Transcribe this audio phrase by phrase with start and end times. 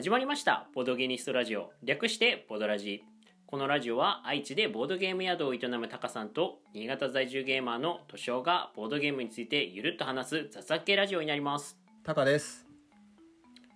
[0.00, 0.66] 始まりました。
[0.74, 1.72] ボードゲニストラジオ。
[1.82, 3.04] 略してボドラジ。
[3.46, 11.76] このラジオは愛知でボードゲーム宿を営むタカさんと新潟在住ゲーマーのトシオがボードゲームについてゆるっと話す雑談系ラジオになります。
[12.02, 12.66] タカです。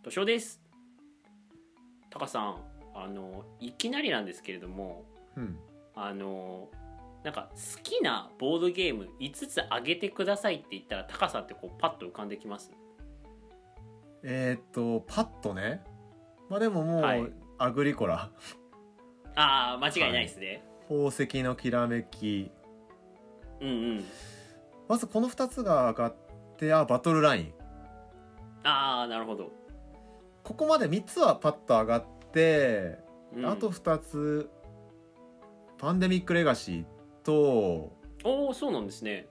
[0.03, 0.63] トシオです。
[2.09, 2.57] タカさん
[2.95, 5.05] あのいきなりなんですけれども
[5.37, 5.59] うん。
[5.95, 6.71] あの
[7.23, 12.73] なんか好きなボードゲーム5つあげてくださいって言ったらタカさんってこうパッと浮かんできます？
[14.23, 15.85] えー、っとパッとね
[16.49, 17.33] まあでももう、はい。
[17.59, 18.31] アグリコラ。
[19.37, 22.51] ああ間違いないですね、宝石のきらめき。
[23.61, 24.05] うんうん。
[24.89, 26.15] まずこの2つが上がっ
[26.57, 27.55] てあバトルライン。
[28.63, 29.51] ああなるほど、
[30.43, 32.99] ここまで3つはパッと上がって、
[33.35, 33.47] うん。
[33.47, 34.51] あと2つ
[35.79, 36.85] パンデミックレガシー
[37.25, 37.93] と
[38.25, 39.29] おおそうなんですね。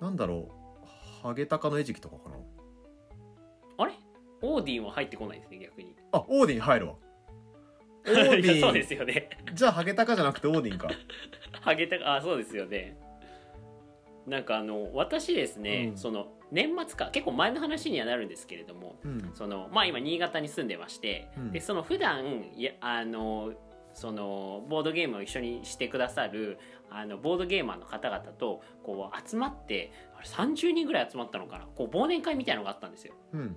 [0.00, 0.48] なんだろ
[0.82, 2.36] うハゲタカの餌食とかかな？
[4.42, 5.94] オーディンは入ってこないですね逆に。
[6.12, 6.94] あオーディン入るわ。
[8.06, 9.30] オーデいやそうィンですよね。
[9.52, 10.88] じゃあハゲタカじゃなくてオーディンか。
[11.60, 12.96] ハゲタあそうですよね。
[14.26, 15.96] なんかあの私ですね、うん。
[15.96, 19.30] その年末か結構前の話にはなるんですけれどもうん。
[19.34, 21.52] そのまあ今新潟に住んでまして、うん。
[21.52, 23.52] でその普段いやあの
[23.94, 26.58] そのボードゲームを一緒にしてくださる
[26.90, 31.66] あのボードゲーマーの方々とこう集まってあれ30人ぐらい集まったのかな。
[31.74, 33.14] こう忘年会みたいなのがあったんですよ。
[33.32, 33.56] うん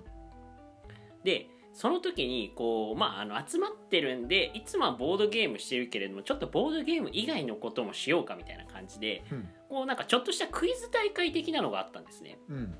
[1.23, 9.49] でその時にこうまああの集まってるんでいつもはボードゲームしてるけれどもちょっとボードゲーム以外のこともしようかみたいな感じでうん。
[9.69, 12.39] こうなんかちょっとしたクイズ大会的なのがあったんですね。
[12.49, 12.75] うん。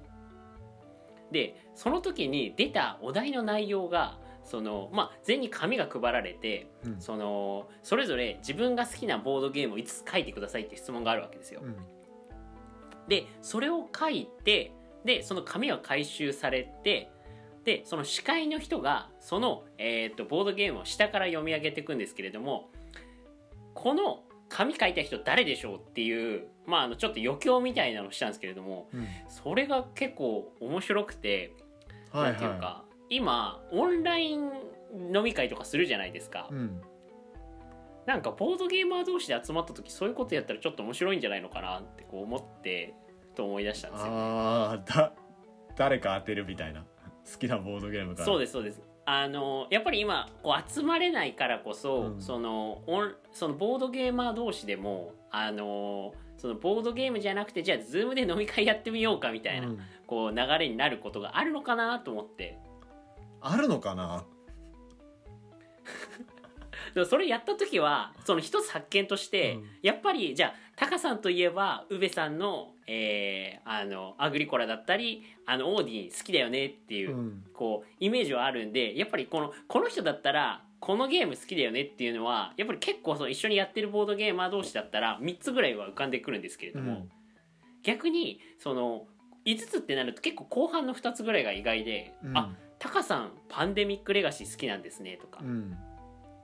[1.32, 7.02] でその時に出たお題の内容がそのまあ全に紙が配られてうん。
[7.02, 11.62] そのそれぞれ自分が好きなボードゲームを5つ書いてくださいって質問があるわけですよ。
[11.64, 11.76] うん。
[13.08, 14.72] でそれを書いて
[15.06, 17.12] でその紙は回収されて
[17.70, 22.72] でその司会の人がその、えー、とボードゲームを下から読み上げていくんですけれども
[23.76, 29.08] この紙書いた人誰でしょうっていう、まあ、あのちょっと余興みたいなのをしたんですけれどもうん。
[29.28, 31.54] それが結構面白くて、
[32.12, 34.50] はいなんていうかは今オンライン
[35.14, 36.82] 飲み会とかするじゃないですか、いうん。
[38.08, 42.96] なんかボードゲーマー同士で集まった時そういうことやったらちょっと面白いんじゃないのかなってこう思って
[43.36, 45.14] と思い出したんですよああだ
[45.78, 46.86] 誰か当てるみたいな
[47.32, 48.26] 好きなボードゲームから。
[48.26, 48.82] そうですそうです。
[49.06, 52.22] あのやっぱり今こう集まれないからこそ、うん。
[52.22, 59.80] そのオンそのボードゲーマー同士でもあのそのボードゲームじゃなくてじゃあズームで飲み会やってみようかみたいな、うん。
[60.06, 62.58] こう流れになることがあるのかなと思って。
[63.42, 64.26] あるのかな？
[67.06, 69.64] それやった時はその一つ発見として、うん。
[69.82, 77.44] やっぱりじゃあタカさんといえば宇部さんの,、えーあのアグリコラだったりあのオーディン好きだよねっていう、うん。
[77.54, 87.12] こうイメージはあるんでやっぱりこのこの人だったらこのゲーム好きだよねっていうのはやっぱり結構その一緒にやってるボードゲーマー同士だったら3つぐらいは浮かんでくるんですけれども、うん。
[87.84, 89.06] 逆にその
[89.46, 92.38] 5つってなると結構後半の2つぐらいが意外で「うん。
[92.38, 95.78] あタカさんパンデミックレガシー好きなんですね」とか、うん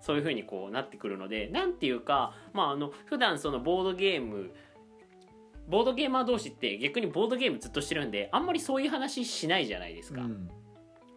[0.06, 4.52] そういう風にこうなってくるのでなんていうかまああの普段そのボードゲーム
[5.68, 10.22] ボードゲーマー同士って逆にボードゲームずっとしてるんであんまりそういう話しないじゃないですか。
[10.22, 10.48] うん。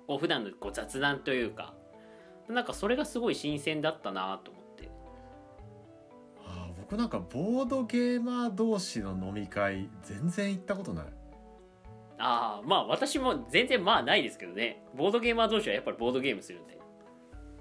[0.06, 1.74] こう普段のこう雑談というか。
[2.48, 4.90] なんかそれがすごい新鮮だったなと思って。
[6.46, 11.04] あー僕なんかボードゲーマー同士の飲み会全然行ったことない。
[12.18, 14.82] ああまあ私も全然まあないですけどね。
[14.96, 16.77] ボードゲーマー同士はやっぱりボードゲームするんで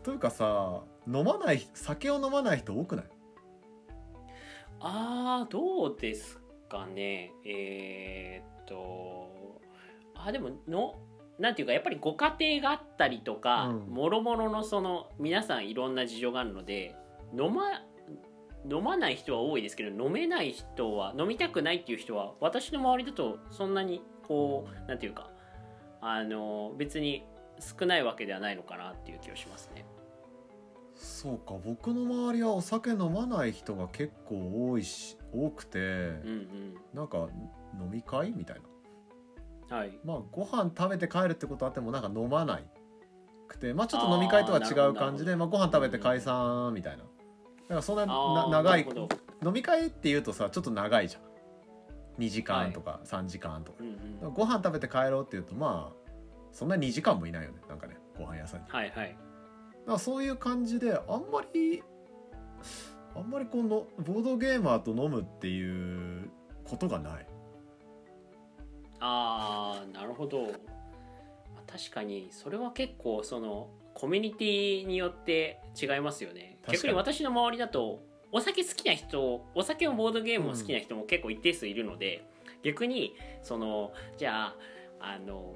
[0.08, 3.06] というかさ飲まない酒を飲まない人多くない？
[4.80, 7.34] ああどうですかね。
[7.46, 9.60] えー、っと
[10.16, 10.96] あでもの
[11.40, 13.94] なんていうかやっぱりご家庭があったりとかうん。
[13.94, 16.96] もろもろのその皆さんいろんな事情があるので
[17.38, 17.64] 飲ま
[18.72, 25.32] 飲まない人は多いですけど飲めない人は飲みたくないっていう人は私の周りだとそんなにこうなんていうか
[26.00, 27.26] あの別に
[27.60, 29.86] 少ないわけではないのかなっていう気がしますね。
[30.96, 37.28] そうか僕の周りはお酒飲まない人が結構多いし多くて、うんなんか
[37.80, 38.62] 飲み会みたいな。
[38.62, 38.78] うん
[39.70, 40.00] はい。
[40.04, 42.64] まあご飯食べて帰るってことあってもなんか飲まない
[43.48, 47.04] くてまあちょっと飲み会とは違う感じでまあ、ご飯食べて解散みたいな。
[47.04, 48.88] だからそんなな長い
[49.46, 51.22] 飲み会っていうとさちょっと長いじゃん。
[52.22, 54.34] 2時間とか3時間とか,、うんうん。
[54.34, 55.97] ご飯食べて帰ろうっていうとまあ
[56.58, 57.58] そんな2時間もいないよね。
[57.70, 58.66] なんかねご飯屋さんに。
[58.66, 58.90] だかはい。
[58.90, 59.16] はい
[59.86, 61.84] らそういう感じであんまり
[63.16, 66.32] あんまりこのボードゲーマーと飲むっていう
[66.64, 67.28] ことがない。
[69.00, 70.46] ああなるほど。
[70.46, 76.58] まあ確かにそれは結構そのコミュニティによって違いますよね。
[76.68, 78.02] 逆に私の周りだと
[78.32, 82.28] お酒好きな人お酒もボードゲームも好きな人も結構一定数いるので、
[82.64, 83.14] 逆に
[83.44, 84.56] そのじゃあ
[85.00, 85.54] あの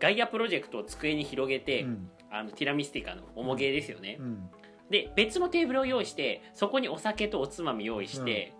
[0.00, 2.10] ガイアプロジェクトを机に広げて、うん。
[2.30, 4.50] あのティラミスティカのおもげですよね、うん。
[4.90, 8.54] で別のテーブルを用意してそこにお酒とおつまみ用意して、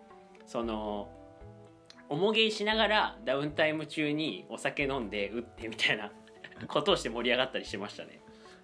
[0.46, 1.08] その
[2.08, 6.11] おもげしながらダウンタイム中にお酒飲んで打ってみたいな
[6.67, 8.20] ことをして盛り上がったりしてましたね。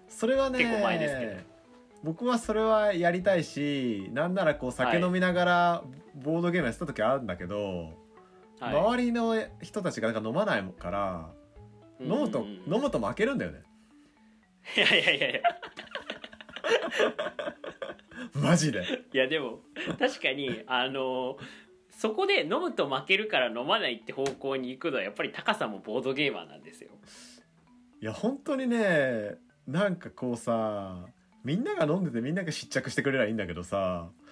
[0.07, 1.55] それはね結構前ですけど。
[2.03, 5.83] 僕はそれはやりたいしなんならこう酒飲みながら
[6.13, 7.93] ボードゲームやってた時あるんだけど、
[8.59, 11.33] はい、周りの人たちがなんか飲まないから、
[11.99, 13.63] 飲むと、飲むと負けるんだよね。
[14.75, 15.41] いやいやいやいや。
[18.33, 18.83] マジで。
[19.13, 19.61] いやでも
[19.99, 21.37] 確かにあの
[21.89, 26.91] そこで飲むと負けるから飲まないって方向に行くのはやっぱり高さもボードゲーマーなんですよ。
[28.01, 29.35] いや本当にね
[29.67, 31.07] なんかこうさ
[31.43, 34.24] みんなが飲んでてみんなが失着してくれりゃいいんだけどさ、はい、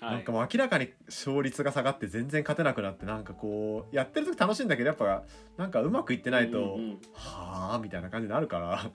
[0.00, 5.24] なんかもう明らかに勝率が下がって全然勝てなくなってなんかこうやってる時楽しいんだけどやっぱ
[5.58, 6.70] なんかうまくいってないと、うんうん。
[6.70, 8.90] うんはあみたいな感じになるから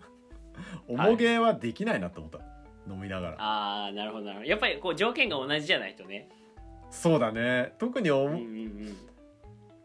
[0.88, 2.40] おもげはできないなと思った、
[2.92, 3.36] 飲みながら。
[3.40, 4.50] ああなるほどなるほど。
[4.50, 6.30] やっぱりこう条件が同じじゃないとね。
[6.90, 7.74] そうだね。
[7.78, 8.38] 特にお、うんうん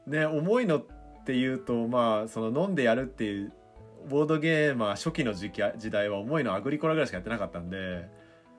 [0.07, 0.13] うん。
[0.13, 0.85] ね重いのっ
[1.25, 3.53] ていうとまあその飲んでやるっていう
[4.09, 8.09] ボードゲーマー初期の時期時代は重いのアグリコラぐらいしかやってなかったんで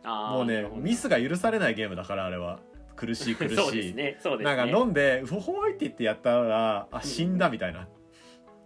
[0.04, 2.60] もうねミスが許されないゲームだからあれは。
[2.96, 3.56] 苦しい 苦しい。
[3.56, 4.18] そうですね。
[4.20, 4.56] そうですね。
[4.56, 7.88] なんか飲んで「フォホイって言ってやったらあ死んだみたいな。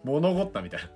[0.04, 0.90] 物ごったみたいな。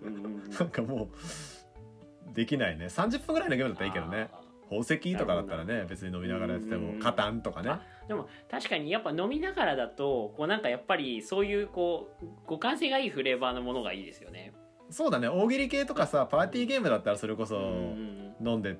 [0.58, 2.86] なんかもうできないね。
[2.86, 4.28] 30分ぐらいのゲームだったらいいけどね。
[4.32, 4.40] あ
[4.70, 7.72] 宝石とかだったらね別に飲みながらやっててもカタンとかね。
[8.06, 14.52] でも確かにやっぱ飲みながらだとこうなんかやっぱりそういうこう互換性がいいフレーバーのものがいいですよね。
[14.90, 15.28] そうだね。
[15.28, 17.56] 大喜利系とかさパーティーゲームだったらそれこそ
[18.40, 18.78] 飲んで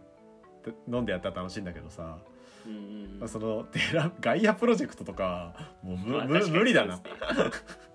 [0.88, 2.18] 飲んでやったら楽しいんだけどさ
[2.66, 2.76] うんう
[3.18, 3.28] んうん。
[3.28, 7.00] そのテラ ガイアプロジェクトとかもうむ、むまあ無理だな。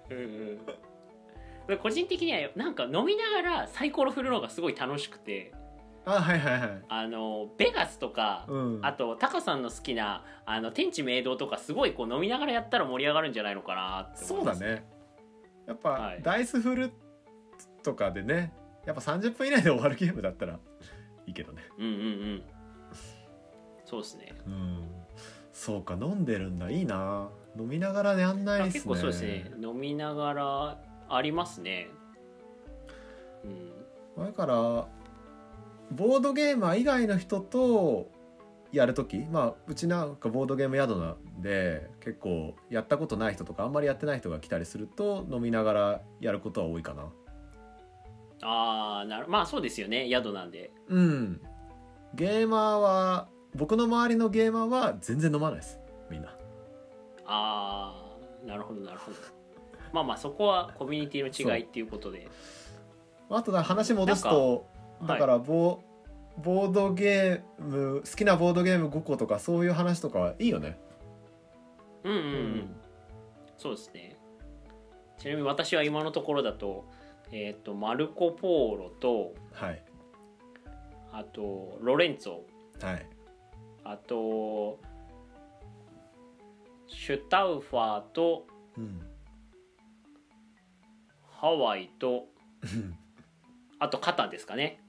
[0.09, 0.17] うん
[1.69, 1.77] うん。
[1.77, 5.53] 個人的にはなんか飲みながらサイコロ振るのがすごい楽しくて。
[6.07, 6.83] あはいはいはい。
[6.87, 8.79] あのベガスとか、うん。
[8.83, 14.59] あとタカさんの好きなあの天地明堂とかすごいこう飲みながらやったら盛り上がるんじゃないのかなって思います。
[14.59, 14.85] そうだね。
[15.67, 16.21] やっぱ、はい。
[16.21, 16.91] ダイス振る
[17.81, 18.53] とかでね
[18.85, 20.59] やっぱ30分以内で終わるゲームだったら
[21.25, 21.63] いいけどね。
[21.77, 21.95] うんうんう
[22.35, 22.43] ん
[23.85, 24.33] そうですね。
[24.47, 24.87] うん。
[25.53, 26.69] そうか飲んでるんだ。
[26.69, 27.29] いいな。
[27.57, 28.73] 飲みながらやんないっすね。
[28.73, 29.51] 結構そうですね。
[29.61, 31.87] 飲みながらありますね。
[34.17, 34.25] うん。
[34.25, 34.55] だから
[35.91, 38.09] ボードゲーマー以外の人と
[38.71, 47.03] やる時まあうちなんかボードゲーム宿なんで結構やったことない人とかあんまりやってない人が来たりすると飲みながらやることは多いかな。
[48.41, 50.09] ああなるまあそうですよね。
[50.09, 50.71] 宿なんで。
[50.87, 51.41] うん。
[52.13, 55.79] ゲーマーは僕の周りのゲーマーは全然飲まないです。
[56.09, 56.29] みんな。
[57.25, 57.95] あ
[58.43, 59.17] あなるほどなるほど。
[59.93, 62.27] まあまあそこはコミュニティの違いっていうことで。
[63.29, 64.67] あとだ話戻すと
[65.07, 65.81] だからボ,、
[66.43, 70.77] ボードゲーム好きなボードゲーム5個とかそういう話とかはいいよね。
[72.03, 72.75] うんうんうん、うん。
[73.57, 74.17] そうですね。
[75.17, 76.85] ちなみに私は今のところだと
[77.31, 79.81] えっ、とマルコ・ポーロとはい。
[81.13, 82.41] あとロレンツォ。
[82.85, 83.14] はい
[83.85, 84.79] あと
[86.87, 88.99] シュタウファーとうん。
[91.37, 92.25] ハワイと
[93.77, 94.81] あとカタンですかね。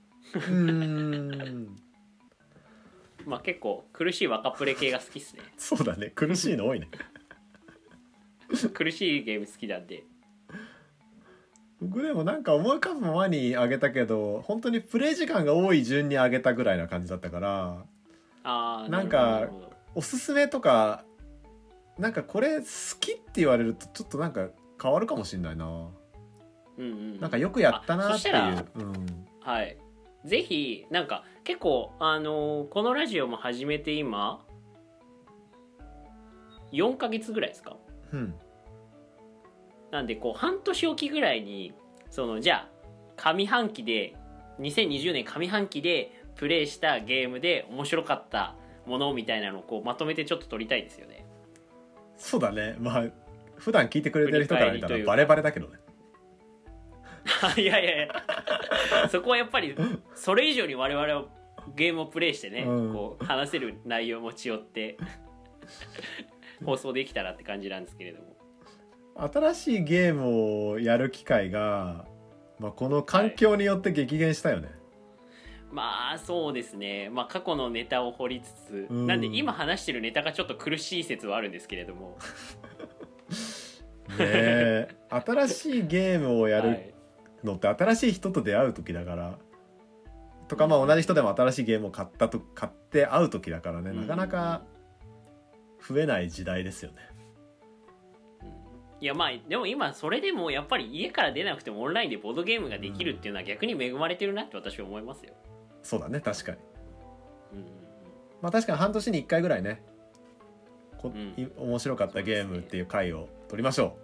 [3.26, 5.42] まあ結構苦しい若プレ系が好きっすね。
[5.58, 6.12] そうだね。
[6.14, 6.88] 苦しいの多いね。
[8.72, 10.04] 苦しいゲーム好きなんで。
[11.82, 17.84] 僕でもなんか思い浮かぶままにあげたけど本当にプレイ時間が多い順にあげたぐらいな感じだったから
[18.48, 19.48] ああなんか
[19.94, 21.04] おすすめとか
[21.98, 22.66] なんかこれ好
[23.00, 24.48] きって言われるとちょっとなんか
[24.80, 25.90] 変わるかもしんないな。
[26.78, 28.66] うんうん、なんかよくやったなっていう。
[28.76, 29.26] うん。
[29.40, 29.78] はい。
[30.24, 34.44] ぜひなんか結構あのーこのラジオも始めて今
[36.72, 37.76] 4ヶ月ぐらいですか？
[38.12, 38.34] うん。
[39.90, 41.72] なんでこう半年おきぐらいに
[42.10, 42.68] そのじゃあ
[43.16, 44.14] 上半期で
[44.60, 48.54] 2020年上半期でプレイしたゲームで面白かった
[48.86, 51.26] ものみたいなのをこうまとめてちょっと撮りたいですよね。
[52.16, 52.76] そうだね。
[52.78, 53.04] まあ
[53.56, 55.78] 普段聞いてくれてる人から見たらバレバレだけどね。
[57.56, 59.08] いやいやいや。
[59.10, 59.74] そこはやっぱり
[60.14, 61.24] それ以上に我々は
[61.74, 62.92] ゲームをプレイしてね、うん。
[62.92, 64.96] こう話せる内容を持ち寄って
[66.64, 68.36] 放送できたらって感じなんですけれども。
[69.32, 72.04] 新しいゲームをやる機会が、
[72.58, 74.68] まあ、この環境によって激減したよね、
[75.76, 79.06] まあそうですね、まあ、過去のネタを掘りつつ、うん。
[79.06, 82.16] なんで今話してるネタがちょっと苦しい説はあるんですけれども。
[84.08, 84.88] ねえ。
[85.10, 86.94] 新しいゲームをやるはい。
[87.44, 89.38] のって新しい人と出会う時だから。
[90.48, 93.92] とかまあ同じ人でも新しいゲームを買ったと買って会う時だからね。
[93.92, 94.62] なかなか
[95.86, 96.96] 増えない時代ですよね。
[98.98, 105.34] いやまあでも今それでもやっぱり家から出なくてもオンラインでボードゲームができるっていうのは逆に恵まれてるなって私は思いますよ。
[105.86, 106.58] そうだね確かに。
[107.52, 107.64] うん
[108.42, 109.82] まあ確かに半年に1回ぐらいね
[110.98, 111.34] こうん。
[111.42, 113.96] い面白かったゲームっていう回を取りましょ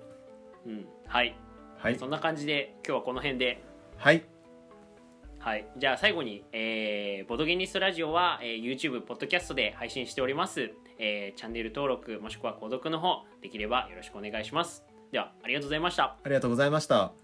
[0.64, 0.68] う。
[0.68, 1.32] んうん、はい、う。
[1.76, 1.98] はい。
[1.98, 3.62] そんな感じで今日はこの辺で。
[3.96, 4.24] はい。
[5.38, 10.70] はい、じゃあ最後に、えーボドゲニストラジオは、えー YouTube、ポッドキャストで配信しております、
[11.00, 14.84] えーチャンネル登録もしくは購読の方できればよろしくお願いします。
[15.10, 16.16] ではありがとうございました。
[16.22, 17.21] ありがとうございました。